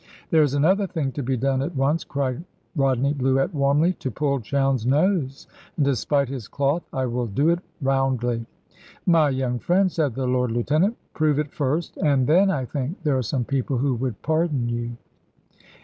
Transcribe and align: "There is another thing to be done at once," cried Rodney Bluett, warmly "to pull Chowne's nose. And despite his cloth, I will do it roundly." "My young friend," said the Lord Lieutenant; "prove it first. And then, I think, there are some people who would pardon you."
"There 0.31 0.41
is 0.41 0.55
another 0.55 0.87
thing 0.87 1.11
to 1.11 1.21
be 1.21 1.37
done 1.37 1.61
at 1.61 1.75
once," 1.75 2.03
cried 2.03 2.43
Rodney 2.75 3.13
Bluett, 3.13 3.53
warmly 3.53 3.93
"to 3.99 4.09
pull 4.09 4.39
Chowne's 4.39 4.83
nose. 4.83 5.45
And 5.77 5.85
despite 5.85 6.27
his 6.27 6.47
cloth, 6.47 6.81
I 6.91 7.05
will 7.05 7.27
do 7.27 7.49
it 7.49 7.59
roundly." 7.83 8.47
"My 9.05 9.29
young 9.29 9.59
friend," 9.59 9.91
said 9.91 10.15
the 10.15 10.25
Lord 10.25 10.49
Lieutenant; 10.49 10.97
"prove 11.13 11.37
it 11.37 11.51
first. 11.51 11.97
And 11.97 12.25
then, 12.25 12.49
I 12.49 12.65
think, 12.65 13.03
there 13.03 13.15
are 13.19 13.21
some 13.21 13.45
people 13.45 13.77
who 13.77 13.93
would 13.93 14.19
pardon 14.23 14.69
you." 14.69 14.97